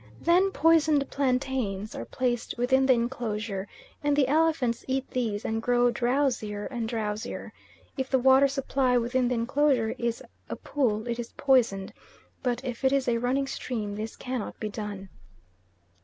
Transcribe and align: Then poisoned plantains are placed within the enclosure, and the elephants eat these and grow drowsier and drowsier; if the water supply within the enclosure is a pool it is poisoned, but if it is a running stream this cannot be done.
Then 0.19 0.49
poisoned 0.49 1.07
plantains 1.11 1.93
are 1.93 2.05
placed 2.05 2.57
within 2.57 2.87
the 2.87 2.93
enclosure, 2.93 3.67
and 4.03 4.15
the 4.15 4.27
elephants 4.27 4.83
eat 4.87 5.07
these 5.11 5.45
and 5.45 5.61
grow 5.61 5.91
drowsier 5.91 6.65
and 6.71 6.89
drowsier; 6.89 7.51
if 7.97 8.09
the 8.09 8.17
water 8.17 8.47
supply 8.47 8.97
within 8.97 9.27
the 9.27 9.35
enclosure 9.35 9.93
is 9.99 10.23
a 10.49 10.55
pool 10.55 11.07
it 11.07 11.19
is 11.19 11.33
poisoned, 11.37 11.93
but 12.41 12.65
if 12.65 12.83
it 12.83 12.91
is 12.91 13.07
a 13.07 13.19
running 13.19 13.45
stream 13.45 13.93
this 13.95 14.15
cannot 14.15 14.59
be 14.59 14.69
done. 14.69 15.09